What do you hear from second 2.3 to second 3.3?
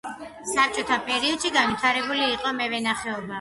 იყო მევენახეობა.